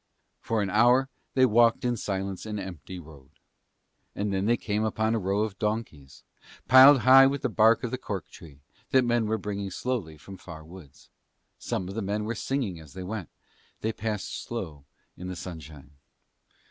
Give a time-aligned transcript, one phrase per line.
[0.39, 3.29] For an hour they walked in silence an empty road.
[4.15, 6.23] And then they came upon a row of donkeys;
[6.67, 10.37] piled high with the bark of the cork tree, that men were bringing slowly from
[10.37, 11.09] far woods.
[11.59, 13.29] Some of the men were singing as they went.
[13.81, 14.85] They passed slow
[15.15, 15.91] in the sunshine.